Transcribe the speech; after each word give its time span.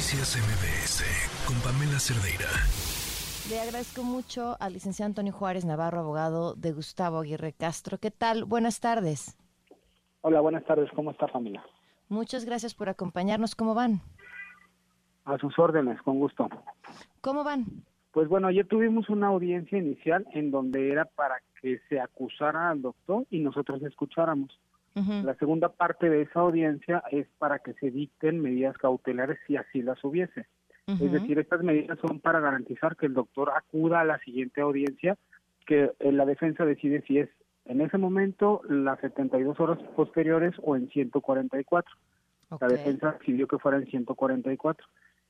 Noticias 0.00 0.34
MBS 0.34 1.04
con 1.46 1.56
Pamela 1.60 1.98
Cerdeira. 1.98 2.48
Le 3.50 3.60
agradezco 3.60 4.02
mucho 4.02 4.56
al 4.58 4.72
licenciado 4.72 5.08
Antonio 5.08 5.30
Juárez 5.30 5.66
Navarro, 5.66 6.00
abogado 6.00 6.54
de 6.54 6.72
Gustavo 6.72 7.18
Aguirre 7.18 7.52
Castro. 7.52 7.98
¿Qué 7.98 8.10
tal? 8.10 8.46
Buenas 8.46 8.80
tardes. 8.80 9.36
Hola, 10.22 10.40
buenas 10.40 10.64
tardes. 10.64 10.88
¿Cómo 10.96 11.10
está 11.10 11.28
familia? 11.28 11.62
Muchas 12.08 12.46
gracias 12.46 12.72
por 12.74 12.88
acompañarnos. 12.88 13.54
¿Cómo 13.54 13.74
van? 13.74 14.00
A 15.26 15.36
sus 15.36 15.58
órdenes, 15.58 16.00
con 16.00 16.18
gusto. 16.18 16.48
¿Cómo 17.20 17.44
van? 17.44 17.66
Pues 18.12 18.26
bueno, 18.26 18.48
ayer 18.48 18.66
tuvimos 18.66 19.10
una 19.10 19.26
audiencia 19.26 19.76
inicial 19.76 20.26
en 20.32 20.50
donde 20.50 20.90
era 20.90 21.04
para 21.04 21.42
que 21.60 21.78
se 21.90 22.00
acusara 22.00 22.70
al 22.70 22.80
doctor 22.80 23.26
y 23.28 23.40
nosotros 23.40 23.82
escucháramos. 23.82 24.58
La 24.94 25.34
segunda 25.36 25.68
parte 25.68 26.10
de 26.10 26.22
esa 26.22 26.40
audiencia 26.40 27.02
es 27.10 27.26
para 27.38 27.60
que 27.60 27.74
se 27.74 27.90
dicten 27.90 28.40
medidas 28.40 28.76
cautelares 28.76 29.38
si 29.46 29.56
así 29.56 29.82
las 29.82 30.02
hubiese. 30.04 30.46
Es 30.86 31.12
decir, 31.12 31.38
estas 31.38 31.62
medidas 31.62 31.98
son 32.00 32.18
para 32.18 32.40
garantizar 32.40 32.96
que 32.96 33.06
el 33.06 33.14
doctor 33.14 33.52
acuda 33.54 34.00
a 34.00 34.04
la 34.04 34.18
siguiente 34.18 34.60
audiencia, 34.60 35.16
que 35.64 35.92
eh, 36.00 36.10
la 36.10 36.26
defensa 36.26 36.64
decide 36.64 37.02
si 37.06 37.18
es 37.18 37.28
en 37.66 37.80
ese 37.80 37.96
momento 37.96 38.62
las 38.68 38.98
72 38.98 39.60
horas 39.60 39.78
posteriores 39.94 40.52
o 40.62 40.74
en 40.74 40.88
144. 40.88 41.94
La 42.60 42.66
defensa 42.66 43.12
decidió 43.20 43.46
que 43.46 43.58
fuera 43.58 43.78
en 43.78 43.86
144. 43.86 44.84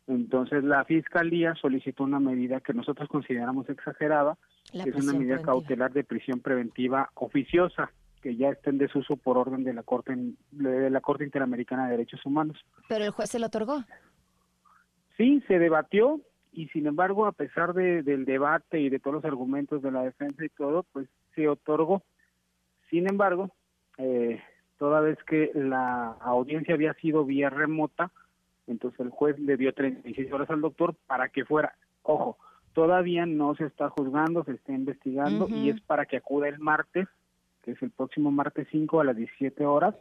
Entonces 0.06 0.64
la 0.64 0.82
fiscalía 0.86 1.54
solicitó 1.56 2.04
una 2.04 2.20
medida 2.20 2.60
que 2.60 2.72
nosotros 2.72 3.10
consideramos 3.10 3.68
exagerada, 3.68 4.38
que 4.72 4.88
es 4.88 4.96
una 4.96 5.12
medida 5.12 5.42
cautelar 5.42 5.92
de 5.92 6.04
prisión 6.04 6.40
preventiva 6.40 7.10
oficiosa 7.16 7.90
que 8.20 8.36
ya 8.36 8.50
está 8.50 8.70
en 8.70 8.78
desuso 8.78 9.16
por 9.16 9.38
orden 9.38 9.64
de 9.64 9.72
la 9.72 9.82
Corte 9.82 10.14
de 10.50 10.90
la 10.90 11.00
Corte 11.00 11.24
Interamericana 11.24 11.84
de 11.84 11.92
Derechos 11.92 12.24
Humanos. 12.24 12.58
Pero 12.88 13.04
el 13.04 13.10
juez 13.10 13.30
se 13.30 13.38
lo 13.38 13.46
otorgó. 13.46 13.84
Sí, 15.16 15.42
se 15.48 15.58
debatió 15.58 16.20
y 16.52 16.68
sin 16.68 16.86
embargo, 16.86 17.26
a 17.26 17.32
pesar 17.32 17.74
de, 17.74 18.02
del 18.02 18.24
debate 18.24 18.80
y 18.80 18.88
de 18.88 18.98
todos 18.98 19.16
los 19.16 19.24
argumentos 19.24 19.82
de 19.82 19.92
la 19.92 20.02
defensa 20.02 20.44
y 20.44 20.48
todo, 20.48 20.84
pues 20.92 21.08
se 21.34 21.48
otorgó. 21.48 22.02
Sin 22.90 23.08
embargo, 23.08 23.50
eh, 23.98 24.42
toda 24.78 25.00
vez 25.00 25.18
que 25.24 25.50
la 25.54 26.16
audiencia 26.20 26.74
había 26.74 26.94
sido 26.94 27.24
vía 27.24 27.50
remota, 27.50 28.10
entonces 28.66 28.98
el 29.00 29.10
juez 29.10 29.38
le 29.38 29.56
dio 29.56 29.72
36 29.72 30.32
horas 30.32 30.50
al 30.50 30.60
doctor 30.60 30.94
para 31.06 31.28
que 31.28 31.44
fuera, 31.44 31.74
ojo, 32.02 32.38
todavía 32.72 33.26
no 33.26 33.54
se 33.54 33.64
está 33.64 33.90
juzgando, 33.90 34.44
se 34.44 34.52
está 34.52 34.72
investigando 34.72 35.48
y 35.48 35.70
es 35.70 35.80
para 35.82 36.06
que 36.06 36.16
acuda 36.16 36.48
el 36.48 36.58
martes 36.58 37.06
que 37.62 37.72
es 37.72 37.82
el 37.82 37.90
próximo 37.90 38.30
martes 38.30 38.66
5 38.70 39.00
a 39.00 39.04
las 39.04 39.16
17 39.16 39.64
horas, 39.64 39.94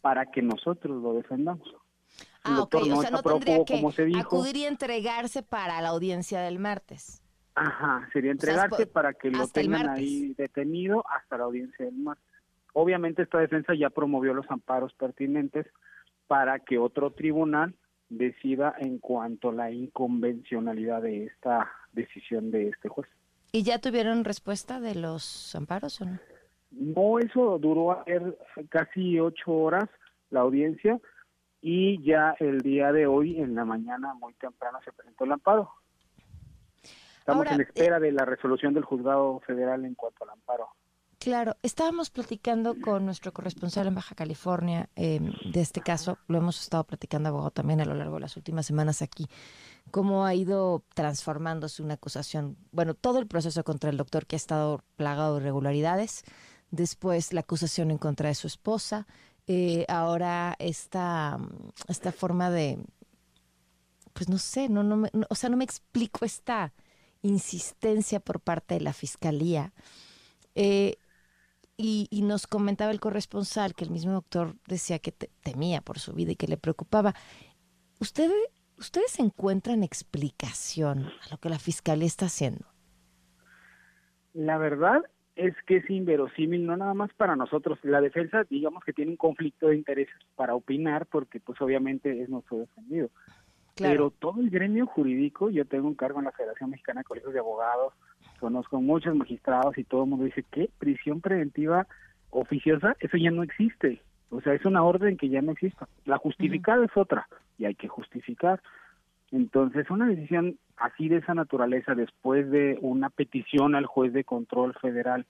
para 0.00 0.26
que 0.26 0.42
nosotros 0.42 1.02
lo 1.02 1.14
defendamos. 1.14 1.68
ah, 2.44 2.62
ok, 2.62 2.74
o 2.74 3.00
sea, 3.00 3.10
no 3.10 3.22
tendría 3.22 3.64
que 3.64 3.82
acudir 4.18 4.56
y 4.56 4.64
entregarse 4.64 5.42
para 5.42 5.80
la 5.80 5.88
audiencia 5.90 6.40
del 6.40 6.58
martes. 6.58 7.22
Ajá, 7.54 8.08
sería 8.12 8.32
entregarse 8.32 8.86
para 8.86 9.12
que 9.12 9.30
lo 9.30 9.46
tengan 9.48 9.90
ahí 9.90 10.34
detenido 10.36 11.04
hasta 11.08 11.36
la 11.36 11.44
audiencia 11.44 11.84
del 11.84 11.96
martes. 11.96 12.24
Obviamente 12.72 13.22
esta 13.22 13.38
defensa 13.38 13.74
ya 13.74 13.90
promovió 13.90 14.32
los 14.32 14.50
amparos 14.50 14.92
pertinentes 14.94 15.66
para 16.26 16.60
que 16.60 16.78
otro 16.78 17.12
tribunal 17.12 17.74
decida 18.08 18.74
en 18.78 18.98
cuanto 18.98 19.50
a 19.50 19.54
la 19.54 19.70
inconvencionalidad 19.70 21.02
de 21.02 21.26
esta 21.26 21.70
decisión 21.92 22.50
de 22.50 22.68
este 22.68 22.88
juez. 22.88 23.08
¿Y 23.52 23.64
ya 23.64 23.78
tuvieron 23.78 24.24
respuesta 24.24 24.80
de 24.80 24.94
los 24.94 25.54
amparos 25.54 26.00
o 26.00 26.06
no? 26.06 26.18
No, 26.72 27.18
eso 27.18 27.58
duró 27.58 28.04
casi 28.68 29.20
ocho 29.20 29.52
horas 29.52 29.88
la 30.30 30.40
audiencia 30.40 31.00
y 31.60 32.02
ya 32.02 32.34
el 32.40 32.60
día 32.60 32.92
de 32.92 33.06
hoy, 33.06 33.40
en 33.40 33.54
la 33.54 33.64
mañana, 33.64 34.14
muy 34.14 34.34
temprano, 34.34 34.78
se 34.84 34.92
presentó 34.92 35.24
el 35.24 35.32
amparo. 35.32 35.70
Estamos 37.20 37.46
en 37.46 37.60
espera 37.60 38.00
de 38.00 38.10
la 38.10 38.24
resolución 38.24 38.74
del 38.74 38.84
juzgado 38.84 39.38
federal 39.46 39.84
en 39.84 39.94
cuanto 39.94 40.24
al 40.24 40.30
amparo. 40.30 40.70
Claro, 41.20 41.54
estábamos 41.62 42.10
platicando 42.10 42.74
con 42.80 43.06
nuestro 43.06 43.32
corresponsal 43.32 43.86
en 43.86 43.94
Baja 43.94 44.16
California 44.16 44.88
em, 44.96 45.32
de 45.52 45.60
este 45.60 45.80
caso, 45.80 46.18
lo 46.26 46.38
hemos 46.38 46.60
estado 46.60 46.82
platicando 46.82 47.28
abogado 47.28 47.52
también 47.52 47.80
a 47.80 47.84
lo 47.84 47.94
largo 47.94 48.14
de 48.14 48.22
las 48.22 48.36
últimas 48.36 48.66
semanas 48.66 49.02
aquí, 49.02 49.28
cómo 49.92 50.26
ha 50.26 50.34
ido 50.34 50.82
transformándose 50.94 51.80
una 51.80 51.94
acusación, 51.94 52.56
bueno, 52.72 52.94
todo 52.94 53.20
el 53.20 53.28
proceso 53.28 53.62
contra 53.62 53.90
el 53.90 53.98
doctor 53.98 54.26
que 54.26 54.34
ha 54.34 54.36
estado 54.36 54.80
plagado 54.96 55.36
de 55.36 55.42
irregularidades, 55.42 56.24
después 56.72 57.32
la 57.32 57.40
acusación 57.40 57.92
en 57.92 57.98
contra 57.98 58.28
de 58.28 58.34
su 58.34 58.48
esposa, 58.48 59.06
eh, 59.46 59.84
ahora 59.88 60.56
esta, 60.58 61.38
esta 61.86 62.10
forma 62.10 62.50
de, 62.50 62.78
pues 64.12 64.28
no 64.28 64.38
sé, 64.38 64.68
no, 64.68 64.82
no, 64.82 65.08
o 65.28 65.34
sea, 65.36 65.50
no 65.50 65.56
me 65.56 65.64
explico 65.64 66.24
esta 66.24 66.72
insistencia 67.20 68.18
por 68.18 68.40
parte 68.40 68.74
de 68.74 68.80
la 68.80 68.92
fiscalía. 68.92 69.72
Eh, 70.54 70.96
y, 71.76 72.06
y, 72.10 72.22
nos 72.22 72.46
comentaba 72.46 72.90
el 72.90 73.00
corresponsal 73.00 73.74
que 73.74 73.84
el 73.84 73.90
mismo 73.90 74.12
doctor 74.12 74.56
decía 74.66 74.98
que 74.98 75.12
temía 75.12 75.80
por 75.80 75.98
su 75.98 76.12
vida 76.12 76.32
y 76.32 76.36
que 76.36 76.46
le 76.46 76.56
preocupaba. 76.56 77.14
¿Ustedes, 77.98 78.50
¿Ustedes 78.78 79.18
encuentran 79.18 79.82
explicación 79.82 81.06
a 81.06 81.30
lo 81.30 81.38
que 81.38 81.48
la 81.48 81.58
fiscalía 81.58 82.06
está 82.06 82.26
haciendo? 82.26 82.66
La 84.34 84.58
verdad 84.58 85.02
es 85.36 85.54
que 85.66 85.76
es 85.76 85.88
inverosímil, 85.88 86.66
no 86.66 86.76
nada 86.76 86.94
más 86.94 87.12
para 87.14 87.36
nosotros. 87.36 87.78
La 87.82 88.00
defensa, 88.00 88.44
digamos 88.48 88.84
que 88.84 88.92
tiene 88.92 89.12
un 89.12 89.16
conflicto 89.16 89.68
de 89.68 89.76
intereses 89.76 90.14
para 90.36 90.54
opinar, 90.54 91.06
porque 91.06 91.40
pues 91.40 91.60
obviamente 91.60 92.22
es 92.22 92.28
nuestro 92.28 92.58
defendido. 92.58 93.08
Pero 93.76 94.10
todo 94.10 94.40
el 94.40 94.50
gremio 94.50 94.86
jurídico, 94.86 95.48
yo 95.48 95.64
tengo 95.64 95.88
un 95.88 95.94
cargo 95.94 96.18
en 96.18 96.26
la 96.26 96.32
Federación 96.32 96.70
Mexicana 96.70 97.00
de 97.00 97.04
Colegios 97.04 97.32
de 97.32 97.38
Abogados, 97.38 97.94
conozco 98.38 98.80
muchos 98.80 99.14
magistrados 99.14 99.78
y 99.78 99.84
todo 99.84 100.04
el 100.04 100.10
mundo 100.10 100.26
dice 100.26 100.44
que 100.50 100.68
prisión 100.78 101.20
preventiva 101.20 101.86
oficiosa, 102.30 102.96
eso 103.00 103.16
ya 103.16 103.30
no 103.30 103.42
existe. 103.42 104.02
O 104.30 104.40
sea, 104.40 104.54
es 104.54 104.64
una 104.64 104.82
orden 104.82 105.16
que 105.16 105.28
ya 105.28 105.42
no 105.42 105.52
existe. 105.52 105.84
La 106.04 106.18
justificada 106.18 106.84
es 106.84 106.96
otra 106.96 107.28
y 107.58 107.66
hay 107.66 107.74
que 107.74 107.88
justificar. 107.88 108.62
Entonces, 109.32 109.90
una 109.90 110.06
decisión 110.06 110.58
así 110.76 111.08
de 111.08 111.16
esa 111.16 111.34
naturaleza, 111.34 111.94
después 111.94 112.50
de 112.50 112.78
una 112.82 113.08
petición 113.08 113.74
al 113.74 113.86
juez 113.86 114.12
de 114.12 114.24
control 114.24 114.74
federal 114.80 115.26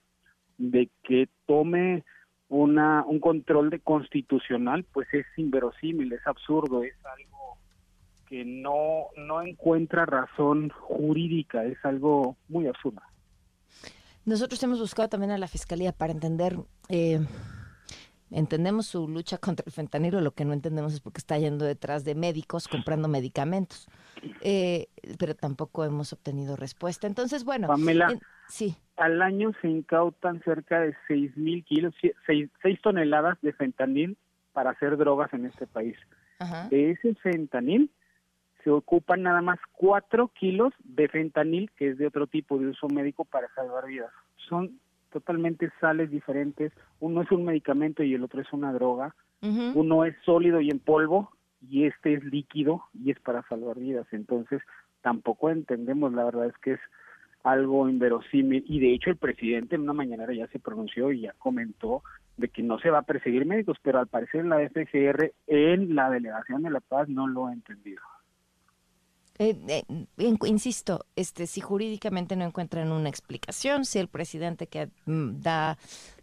de 0.57 0.89
que 1.03 1.29
tome 1.47 2.03
una 2.49 3.03
un 3.05 3.19
control 3.19 3.69
de 3.69 3.79
constitucional, 3.79 4.85
pues 4.91 5.07
es 5.13 5.25
inverosímil, 5.37 6.11
es 6.13 6.25
absurdo, 6.27 6.83
es 6.83 6.93
algo 7.05 7.57
que 8.27 8.43
no 8.45 9.07
no 9.17 9.41
encuentra 9.41 10.05
razón 10.05 10.69
jurídica, 10.69 11.63
es 11.63 11.83
algo 11.83 12.35
muy 12.49 12.67
absurdo. 12.67 13.01
Nosotros 14.25 14.61
hemos 14.63 14.79
buscado 14.79 15.09
también 15.09 15.31
a 15.31 15.37
la 15.37 15.47
fiscalía 15.47 15.91
para 15.93 16.13
entender 16.13 16.57
eh, 16.89 17.19
entendemos 18.33 18.87
su 18.87 19.07
lucha 19.07 19.37
contra 19.37 19.63
el 19.65 19.71
fentanilo, 19.71 20.19
lo 20.19 20.31
que 20.31 20.45
no 20.45 20.53
entendemos 20.53 20.93
es 20.93 20.99
porque 20.99 21.19
está 21.19 21.37
yendo 21.37 21.65
detrás 21.65 22.03
de 22.03 22.15
médicos 22.15 22.67
comprando 22.67 23.07
medicamentos, 23.07 23.87
eh, 24.41 24.87
pero 25.19 25.35
tampoco 25.35 25.85
hemos 25.85 26.11
obtenido 26.13 26.55
respuesta. 26.55 27.07
Entonces, 27.07 27.43
bueno, 27.45 27.67
Pamela, 27.67 28.13
sí. 28.47 28.75
Al 28.97 29.21
año 29.21 29.51
se 29.61 29.69
incautan 29.69 30.41
cerca 30.43 30.81
de 30.81 30.95
6 31.07 31.37
mil 31.37 31.63
kilos, 31.63 31.93
6, 32.27 32.49
toneladas 32.81 33.39
de 33.41 33.53
fentanil 33.53 34.17
para 34.51 34.71
hacer 34.71 34.97
drogas 34.97 35.33
en 35.33 35.45
este 35.45 35.67
país. 35.67 35.97
De 36.69 36.91
ese 36.91 37.15
fentanil 37.15 37.89
se 38.63 38.69
ocupan 38.69 39.23
nada 39.23 39.41
más 39.41 39.59
4 39.73 40.27
kilos 40.29 40.73
de 40.83 41.07
fentanil, 41.07 41.71
que 41.77 41.89
es 41.89 41.97
de 41.97 42.07
otro 42.07 42.27
tipo 42.27 42.57
de 42.57 42.67
uso 42.67 42.87
médico 42.87 43.23
para 43.23 43.47
salvar 43.55 43.87
vidas. 43.87 44.11
Son 44.49 44.77
totalmente 45.13 45.69
sales 45.79 46.09
diferentes. 46.09 46.73
Uno 46.99 47.21
es 47.21 47.31
un 47.31 47.45
medicamento 47.45 48.03
y 48.03 48.13
el 48.13 48.23
otro 48.23 48.41
es 48.41 48.51
una 48.51 48.73
droga. 48.73 49.15
Uno 49.75 50.05
es 50.05 50.15
sólido 50.23 50.61
y 50.61 50.69
en 50.69 50.79
polvo 50.79 51.31
y 51.69 51.85
este 51.85 52.13
es 52.13 52.23
líquido 52.23 52.83
y 52.93 53.11
es 53.11 53.19
para 53.19 53.43
salvar 53.49 53.77
vidas. 53.77 54.07
Entonces, 54.11 54.61
tampoco 55.01 55.49
entendemos, 55.49 56.13
la 56.13 56.23
verdad 56.23 56.47
es 56.47 56.57
que 56.59 56.73
es 56.73 56.79
algo 57.43 57.89
inverosímil 57.89 58.63
y 58.67 58.79
de 58.79 58.93
hecho 58.93 59.09
el 59.09 59.17
presidente 59.17 59.75
en 59.75 59.81
una 59.81 59.91
mañanera 59.91 60.33
ya 60.33 60.47
se 60.47 60.59
pronunció 60.59 61.11
y 61.11 61.21
ya 61.21 61.33
comentó 61.39 62.01
de 62.37 62.47
que 62.47 62.63
no 62.63 62.79
se 62.79 62.89
va 62.89 62.99
a 62.99 63.03
perseguir 63.03 63.45
médicos, 63.45 63.77
pero 63.81 63.99
al 63.99 64.07
parecer 64.07 64.41
en 64.41 64.49
la 64.49 64.59
FGR, 64.69 65.33
en 65.47 65.93
la 65.93 66.09
delegación 66.09 66.63
de 66.63 66.69
la 66.69 66.79
paz, 66.79 67.09
no 67.09 67.27
lo 67.27 67.47
ha 67.47 67.53
entendido. 67.53 68.01
Eh, 69.39 69.55
eh, 69.67 69.83
insisto, 70.45 71.05
este, 71.15 71.47
si 71.47 71.59
jurídicamente 71.59 72.35
no 72.35 72.45
encuentran 72.45 72.91
una 72.91 73.09
explicación, 73.09 73.83
si 73.83 73.97
el 73.97 74.07
presidente 74.07 74.67
que 74.67 74.89
mm, 75.05 75.41
da 75.41 75.77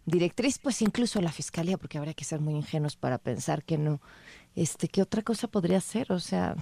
directriz, 0.05 0.59
pues 0.59 0.81
incluso 0.81 1.21
la 1.21 1.31
fiscalía, 1.31 1.77
porque 1.77 1.97
habría 1.97 2.13
que 2.13 2.23
ser 2.23 2.39
muy 2.39 2.53
ingenuos 2.53 2.95
para 2.95 3.17
pensar 3.17 3.63
que 3.63 3.77
no, 3.77 3.99
este, 4.55 4.87
¿qué 4.87 5.01
otra 5.01 5.23
cosa 5.23 5.49
podría 5.49 5.81
ser? 5.81 6.11
O 6.11 6.19
sea, 6.19 6.55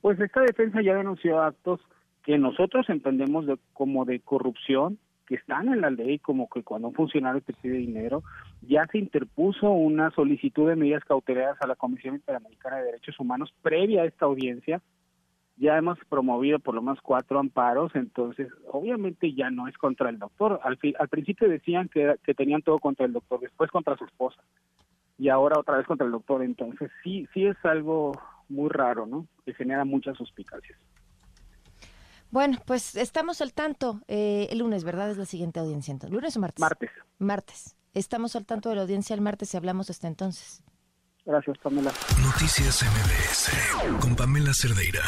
pues 0.00 0.18
esta 0.20 0.40
defensa 0.42 0.80
ya 0.82 0.94
denunció 0.94 1.40
actos 1.40 1.80
que 2.24 2.38
nosotros 2.38 2.88
entendemos 2.88 3.46
como 3.72 4.04
de 4.04 4.20
corrupción, 4.20 4.98
que 5.26 5.36
están 5.36 5.68
en 5.68 5.80
la 5.80 5.90
ley, 5.90 6.18
como 6.18 6.48
que 6.48 6.62
cuando 6.62 6.88
un 6.88 6.94
funcionario 6.94 7.40
te 7.40 7.52
pide 7.52 7.76
dinero, 7.76 8.22
ya 8.62 8.86
se 8.86 8.98
interpuso 8.98 9.70
una 9.70 10.10
solicitud 10.10 10.68
de 10.68 10.76
medidas 10.76 11.04
cautelares 11.04 11.60
a 11.60 11.66
la 11.66 11.76
Comisión 11.76 12.16
Interamericana 12.16 12.78
de 12.78 12.86
Derechos 12.86 13.18
Humanos 13.20 13.52
previa 13.62 14.02
a 14.02 14.06
esta 14.06 14.26
audiencia. 14.26 14.80
Ya 15.60 15.76
hemos 15.76 15.98
promovido 16.08 16.58
por 16.58 16.74
lo 16.74 16.80
menos 16.80 16.98
cuatro 17.02 17.38
amparos, 17.38 17.94
entonces 17.94 18.48
obviamente 18.72 19.34
ya 19.34 19.50
no 19.50 19.68
es 19.68 19.76
contra 19.76 20.08
el 20.08 20.18
doctor. 20.18 20.58
Al, 20.64 20.78
al 20.98 21.08
principio 21.08 21.48
decían 21.48 21.88
que, 21.88 22.16
que 22.24 22.34
tenían 22.34 22.62
todo 22.62 22.78
contra 22.78 23.04
el 23.04 23.12
doctor, 23.12 23.40
después 23.40 23.70
contra 23.70 23.96
su 23.96 24.04
esposa 24.06 24.42
y 25.18 25.28
ahora 25.28 25.60
otra 25.60 25.76
vez 25.76 25.86
contra 25.86 26.06
el 26.06 26.12
doctor. 26.12 26.42
Entonces 26.42 26.90
sí, 27.04 27.28
sí 27.34 27.46
es 27.46 27.56
algo 27.62 28.12
muy 28.48 28.70
raro, 28.70 29.06
¿no? 29.06 29.26
Que 29.44 29.52
genera 29.52 29.84
muchas 29.84 30.16
suspicacias. 30.16 30.78
Bueno, 32.30 32.58
pues 32.64 32.96
estamos 32.96 33.42
al 33.42 33.52
tanto. 33.52 34.00
Eh, 34.08 34.48
el 34.50 34.60
lunes, 34.60 34.82
¿verdad? 34.82 35.10
Es 35.10 35.18
la 35.18 35.26
siguiente 35.26 35.60
audiencia. 35.60 35.92
Entonces. 35.92 36.14
¿Lunes 36.14 36.36
o 36.36 36.40
martes? 36.40 36.60
Martes. 36.60 36.90
Martes. 37.18 37.76
Estamos 37.92 38.34
al 38.34 38.46
tanto 38.46 38.70
de 38.70 38.76
la 38.76 38.82
audiencia 38.82 39.14
el 39.14 39.20
martes 39.20 39.52
y 39.52 39.56
hablamos 39.56 39.90
hasta 39.90 40.08
entonces. 40.08 40.62
Gracias, 41.26 41.58
Pamela. 41.58 41.92
Noticias 42.22 42.82
MBS 42.82 44.00
con 44.00 44.16
Pamela 44.16 44.54
Cerdeira. 44.54 45.02